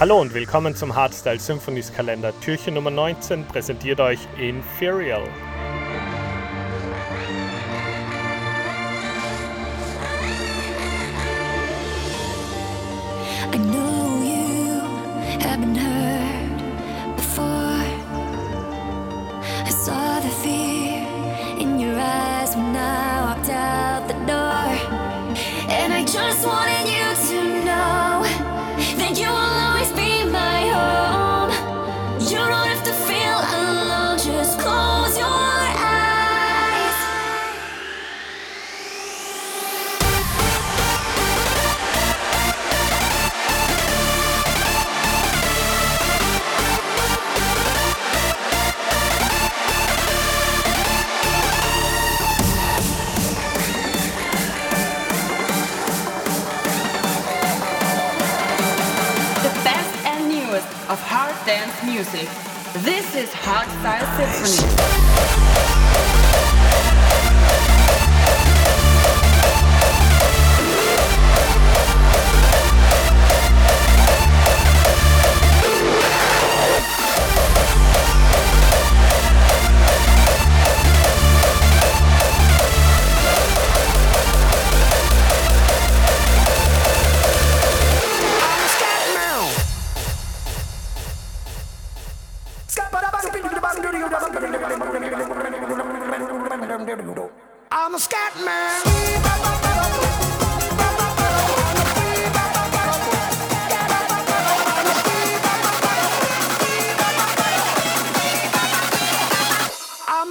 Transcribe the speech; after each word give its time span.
Hallo 0.00 0.18
und 0.18 0.32
willkommen 0.32 0.74
zum 0.74 0.94
Hardstyle 0.94 1.38
Symphonies 1.38 1.92
Kalender. 1.92 2.32
Türchen 2.40 2.72
Nummer 2.72 2.90
19 2.90 3.44
präsentiert 3.44 4.00
euch 4.00 4.18
Inferior. 4.38 5.28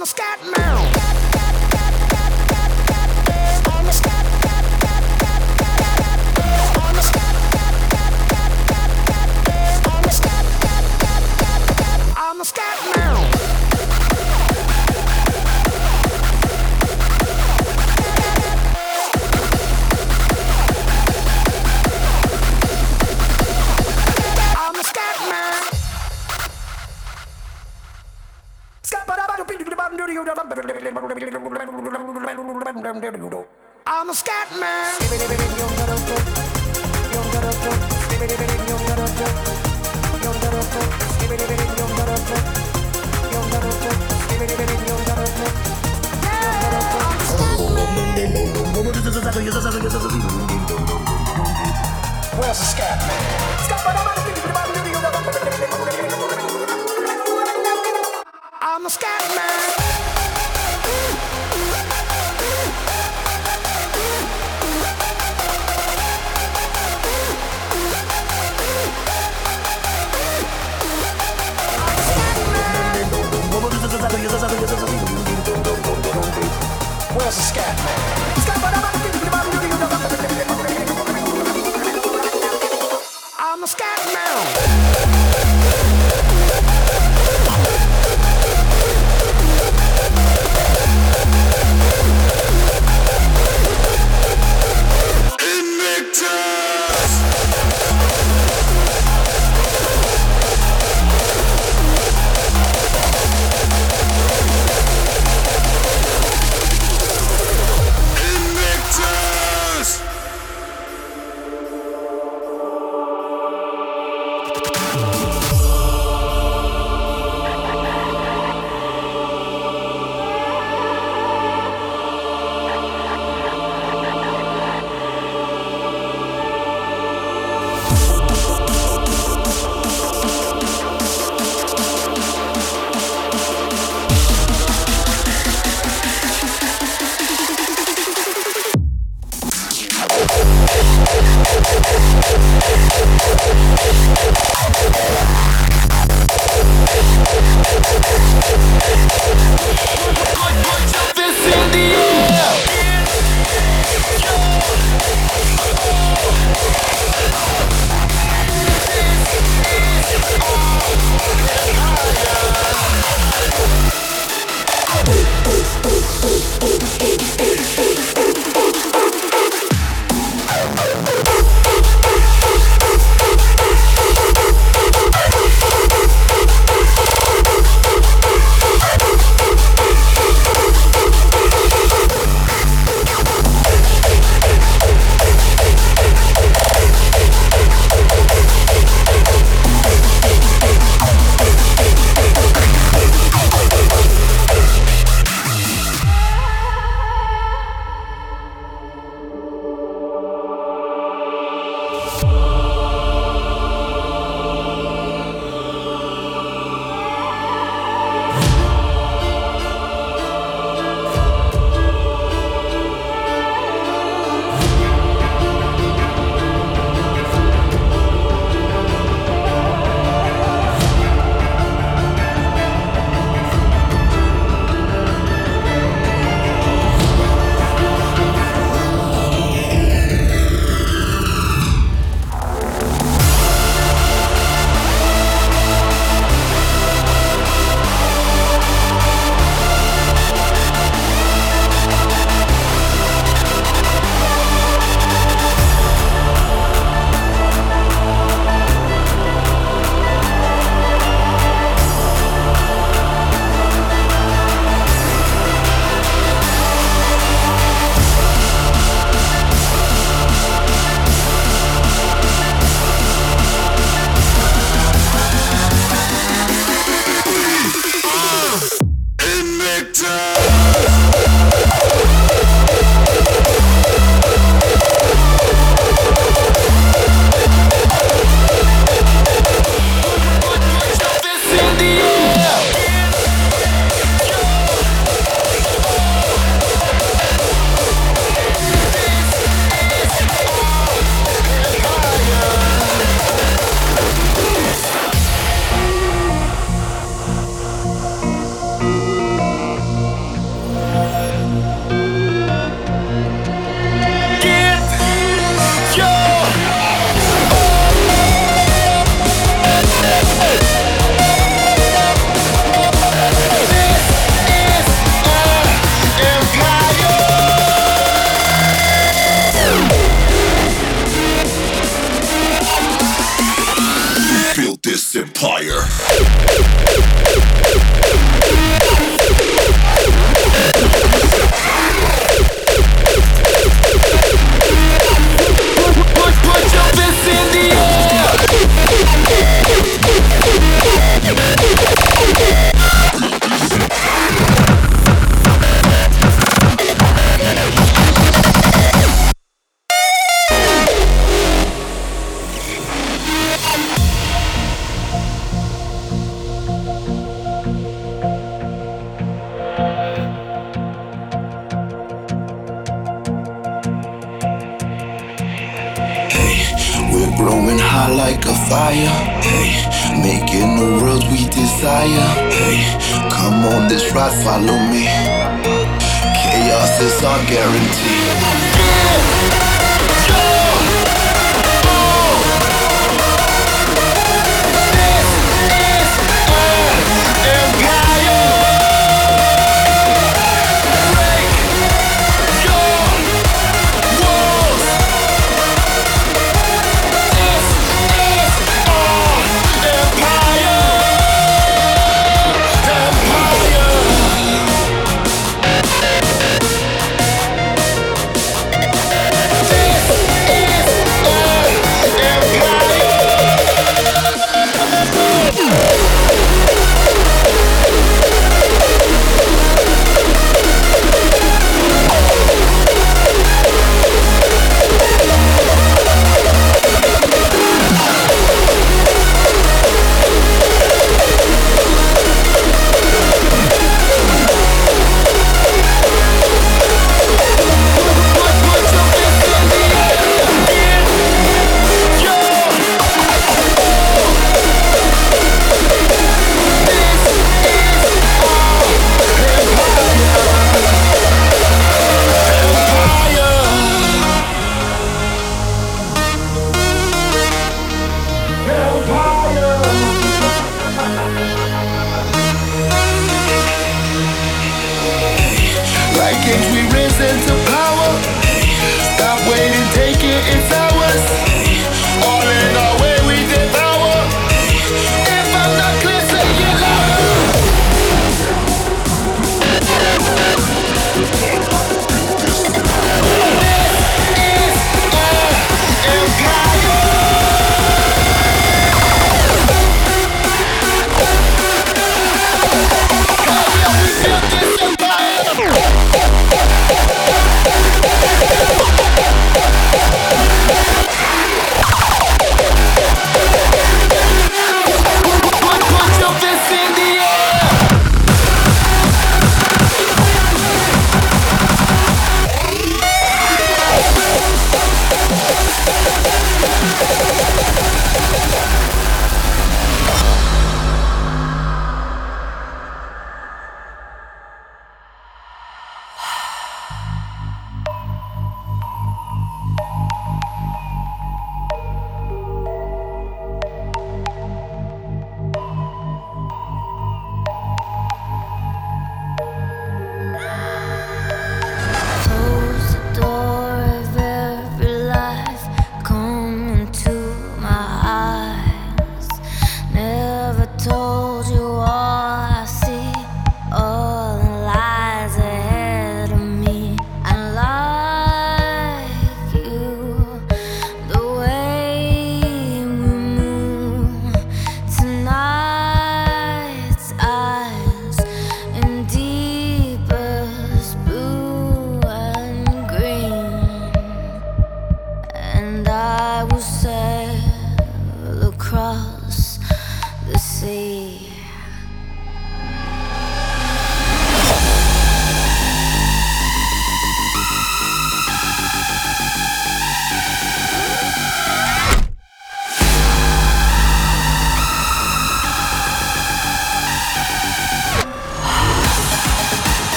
I'm 0.00 0.04
a 0.04 0.06
scat 0.06 0.40
man. 0.56 0.79
the 34.10 34.16
scat 34.16 34.50
man. 34.58 34.69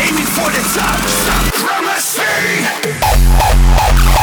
Aiming 0.00 0.26
for 0.26 0.48
the 0.50 0.62
top, 0.74 0.98
A 4.14 4.17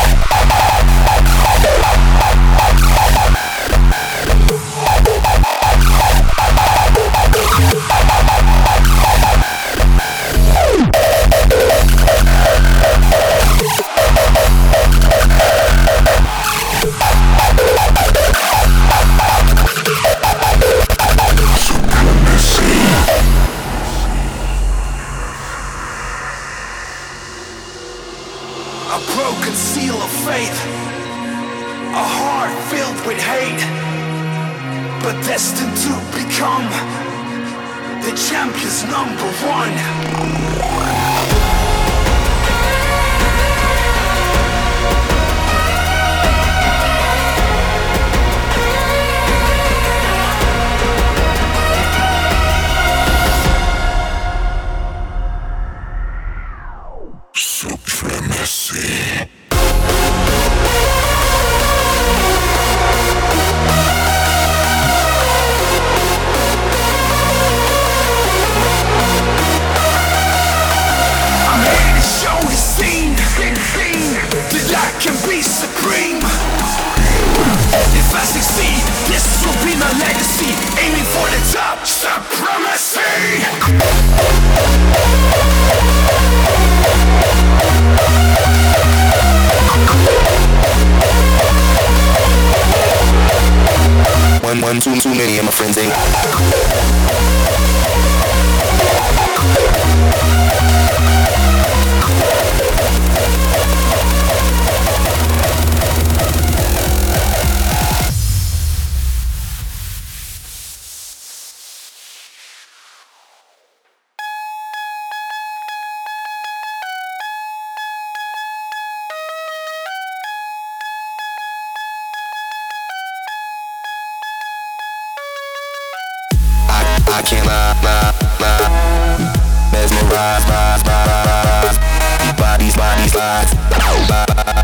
can't 127.25 127.45
lie, 127.47 127.73
lie, 127.81 128.13
lie. 128.39 129.69
Mesmerize, 129.71 130.45
rise, 130.47 130.83
rise. 130.85 131.77
These 132.21 132.33
bodies, 132.33 132.77
bodies, 132.77 133.15
lies, 133.15 133.53
lies, 133.69 134.09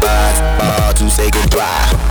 lies. 0.04 0.42
My 0.60 0.66
heart 0.78 0.96
to 0.98 1.10
say 1.10 1.32
goodbye. 1.32 2.11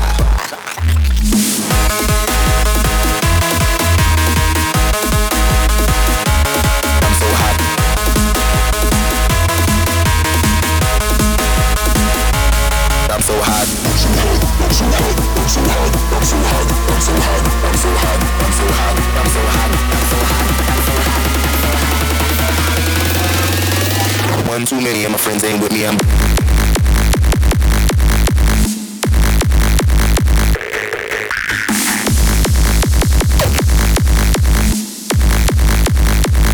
One 24.61 24.67
too 24.67 24.81
many 24.83 25.07
of 25.07 25.11
my 25.11 25.17
friends 25.17 25.43
ain't 25.43 25.63
with 25.63 25.73
me. 25.73 25.87
I'm 25.87 25.97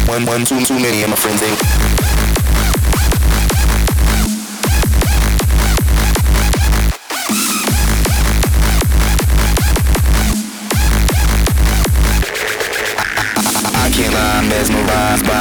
one, 0.06 0.24
one, 0.24 0.44
too, 0.44 0.64
too 0.64 0.78
many 0.78 1.02
of 1.02 1.10
my 1.10 1.16
friends 1.16 1.42
ain't. 1.42 1.75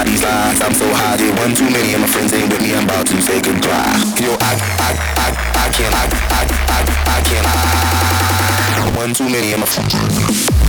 These 0.05 0.23
lines. 0.23 0.61
I'm 0.61 0.73
so 0.73 0.87
high, 0.93 1.17
that 1.17 1.33
one 1.41 1.53
too 1.55 1.69
many 1.69 1.93
of 1.93 2.01
my 2.01 2.07
friends 2.07 2.33
ain't 2.33 2.49
with 2.49 2.61
me. 2.61 2.73
I'm 2.73 2.85
about 2.85 3.07
to 3.07 3.21
say 3.21 3.41
goodbye. 3.41 3.97
Yo, 4.21 4.31
I, 4.39 4.53
I, 4.79 4.91
I, 5.17 5.27
I 5.57 5.67
can't, 5.73 5.93
I, 5.93 6.05
I, 6.29 6.41
I, 6.69 6.79
I 7.09 7.19
can't. 7.25 7.45
I, 7.45 7.53
I. 7.53 8.97
one 8.97 9.13
too 9.13 9.29
many 9.29 9.53
of 9.53 9.59
my 9.59 9.65
friends. 9.65 10.64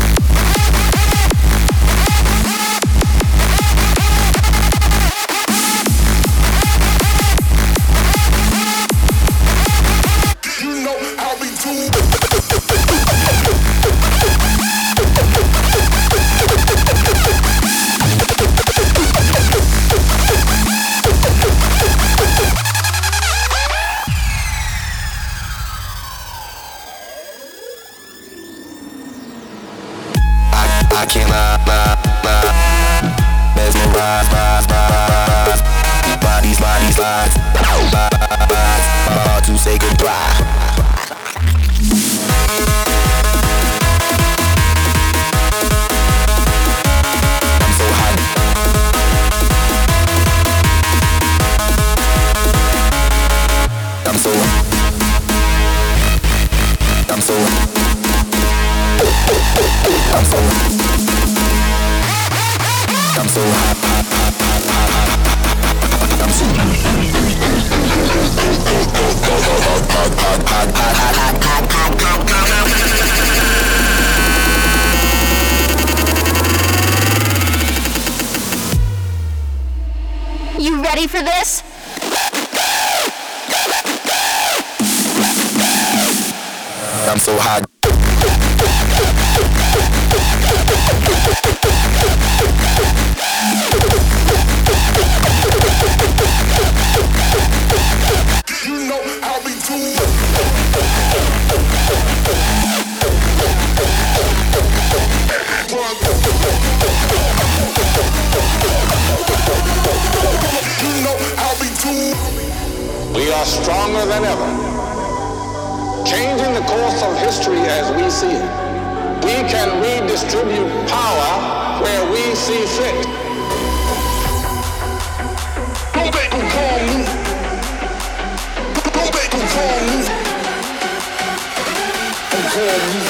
call 132.57 132.65
me. 132.65 133.01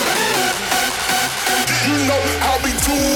You 1.87 1.95
know 2.09 2.21
I'll 2.43 2.63
be 2.65 2.73
doing. 2.85 3.16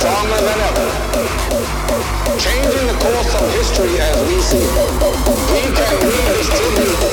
stronger 0.00 0.40
than 0.40 0.58
ever, 0.68 0.88
changing 2.38 2.86
the 2.88 2.96
course 3.04 3.34
of 3.36 3.44
history 3.52 4.00
as 4.00 4.16
we 4.26 4.40
see 4.40 4.56
it. 4.56 4.72
We 5.52 5.60
can 5.76 5.94
redistribute 6.08 7.00
the 7.04 7.10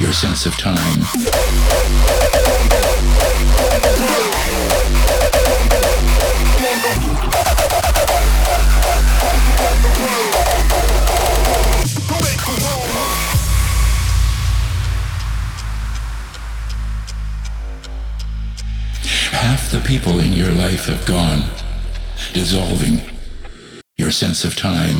Your 0.00 0.12
sense 0.12 0.46
of 0.46 0.56
time. 0.56 1.81
people 19.98 20.20
in 20.20 20.32
your 20.32 20.50
life 20.52 20.86
have 20.86 21.04
gone, 21.04 21.42
dissolving 22.32 22.98
your 23.98 24.10
sense 24.10 24.42
of 24.42 24.56
time. 24.56 24.96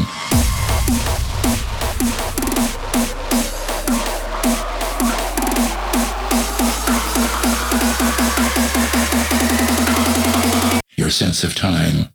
Your 10.99 11.09
sense 11.09 11.43
of 11.43 11.55
time. 11.55 12.13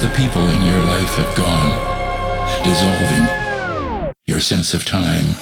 The 0.00 0.12
people 0.14 0.46
in 0.46 0.62
your 0.62 0.82
life 0.84 1.14
have 1.14 1.34
gone, 1.34 1.72
dissolving 2.62 4.14
your 4.26 4.40
sense 4.40 4.74
of 4.74 4.84
time. 4.84 5.34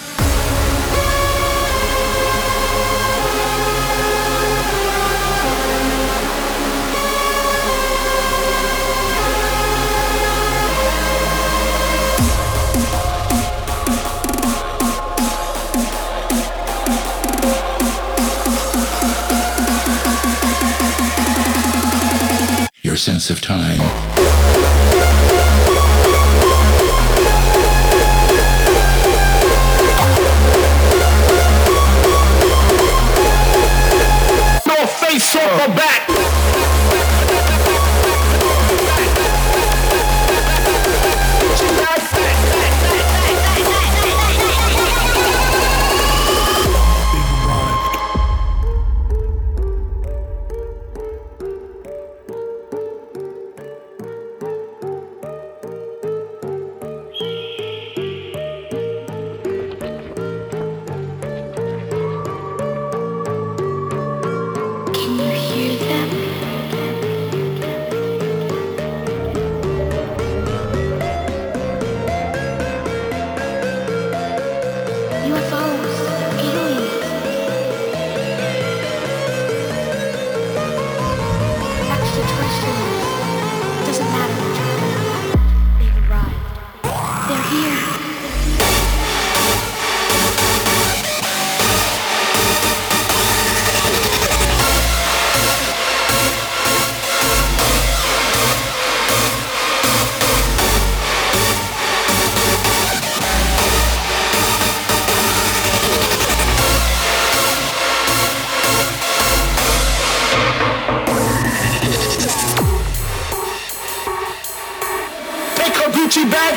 sense 23.05 23.29
of 23.29 23.39
time. 23.39 24.24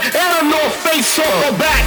The 0.07 1.53
back. 1.59 1.83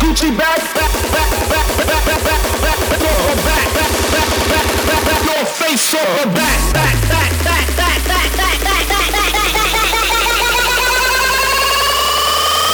Gucci 0.00 0.36
back. 0.36 0.60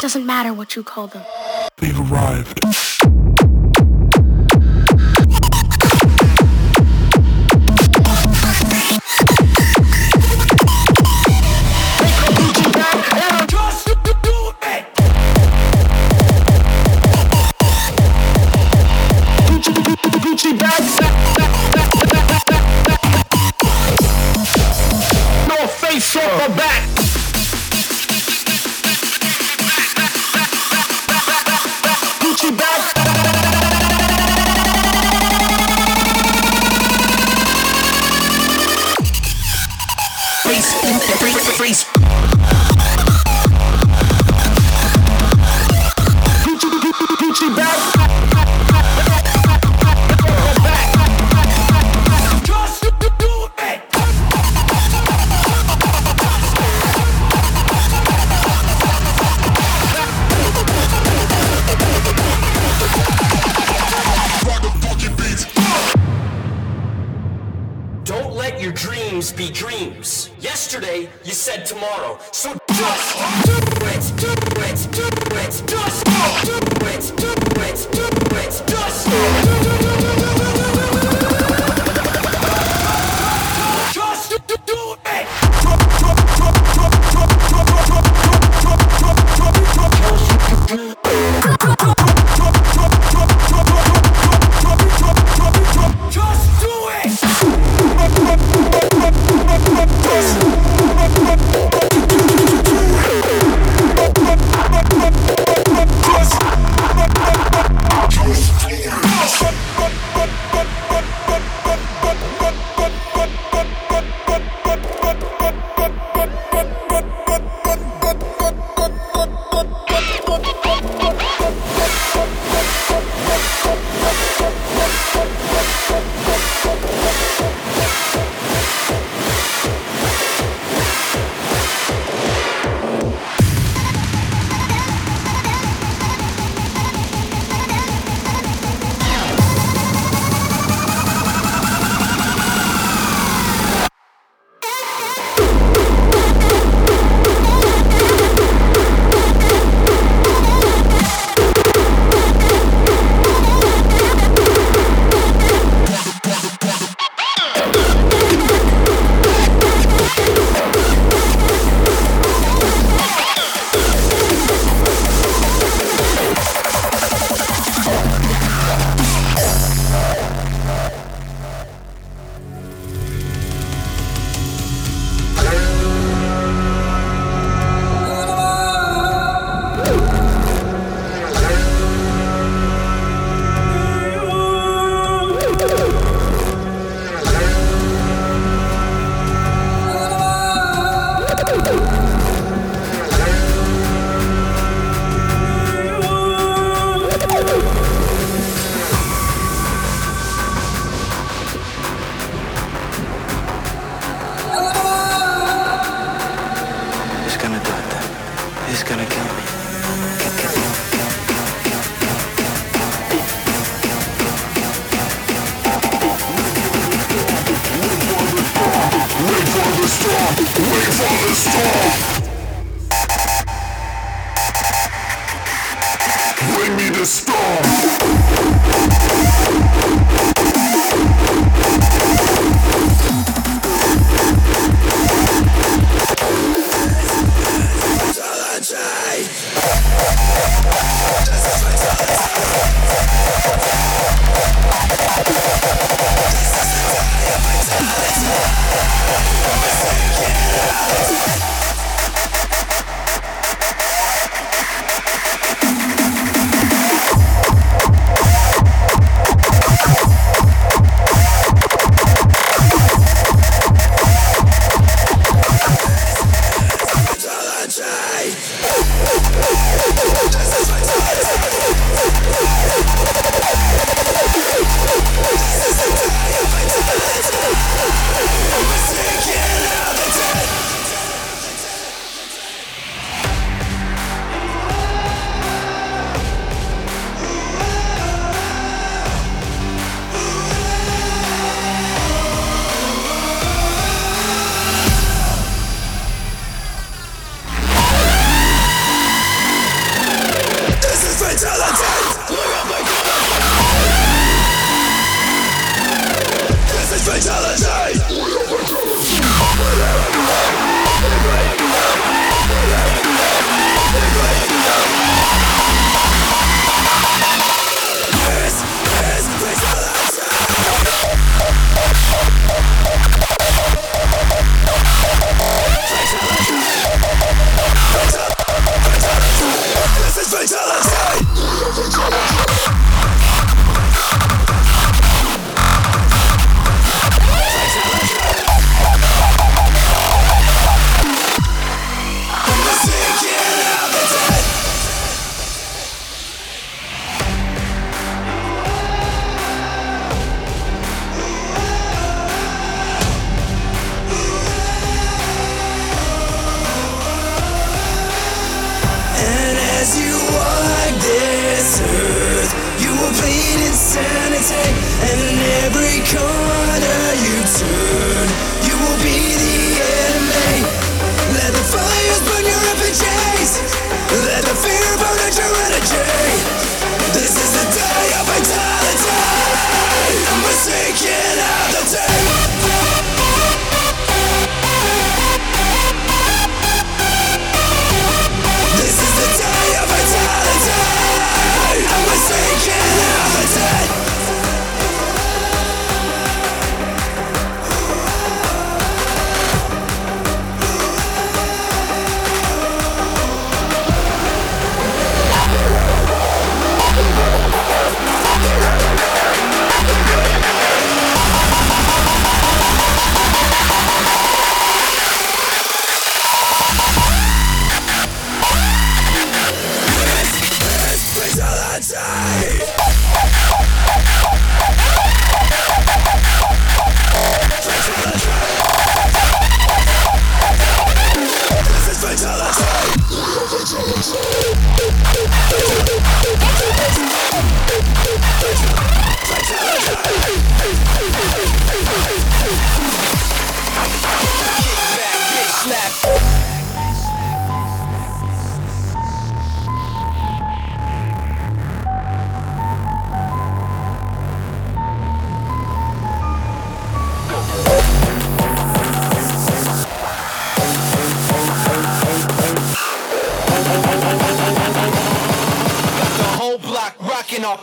Doesn't 0.00 0.26
matter 0.26 0.52
what 0.52 0.74
you 0.74 0.82
call 0.82 1.06
them. 1.06 1.22
They've 1.76 2.10
arrived. 2.10 2.99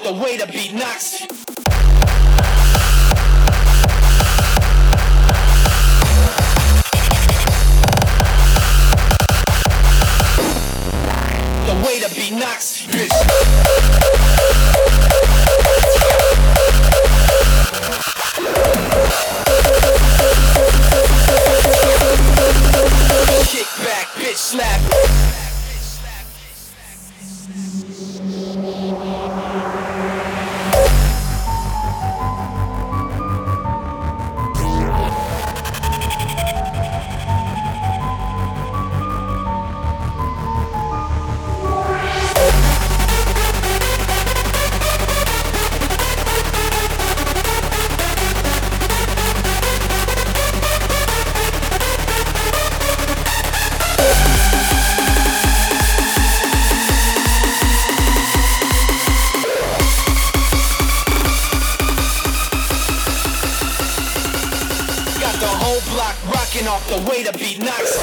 The 0.07 0.23
way 0.23 0.37
to 0.37 0.47
beat 0.47 0.73
knocks. 0.73 1.06
Knocking 65.97 66.67
off 66.67 66.87
the 66.87 66.97
way 67.09 67.23
to 67.23 67.33
be 67.33 67.57
nice. 67.57 67.97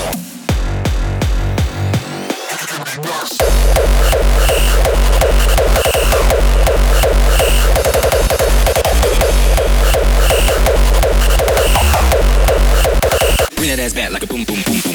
Bring 13.54 13.68
that 13.68 13.78
ass 13.78 13.92
back 13.92 14.10
like 14.10 14.24
a 14.24 14.26
boom 14.26 14.42
boom 14.42 14.56
boom 14.66 14.80
boom. 14.82 14.94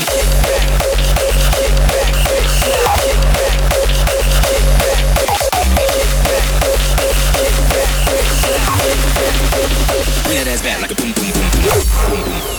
Bring 10.26 10.36
that 10.36 10.48
ass 10.50 10.62
back 10.62 10.82
like 10.82 10.92
a 10.92 10.96
boom 10.96 11.14
boom 11.14 11.32
boom 11.32 11.50
boom. 11.52 11.70
Boom 12.10 12.24
boom. 12.26 12.59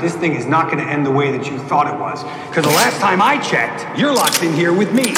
This 0.00 0.14
thing 0.16 0.34
is 0.34 0.46
not 0.46 0.70
going 0.70 0.78
to 0.78 0.90
end 0.90 1.04
the 1.04 1.10
way 1.10 1.30
that 1.36 1.50
you 1.50 1.58
thought 1.58 1.86
it 1.86 1.98
was. 1.98 2.22
Because 2.48 2.64
the 2.64 2.76
last 2.76 3.00
time 3.00 3.20
I 3.22 3.38
checked, 3.38 3.98
you're 3.98 4.14
locked 4.14 4.42
in 4.42 4.52
here 4.52 4.72
with 4.72 4.92
me, 4.92 5.14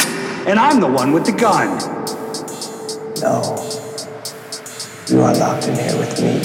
and 0.46 0.58
I'm 0.58 0.80
the 0.80 0.90
one 0.90 1.12
with 1.12 1.26
the 1.26 1.32
gun. 1.32 1.78
No. 3.20 3.56
You 5.08 5.22
are 5.22 5.34
locked 5.34 5.68
in 5.68 5.74
here 5.74 5.98
with 5.98 6.20
me. 6.20 6.40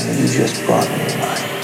And 0.00 0.18
you 0.18 0.26
just 0.26 0.64
brought 0.66 0.88
me 0.88 1.16
mine. 1.18 1.59